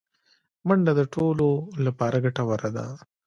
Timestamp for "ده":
2.75-2.85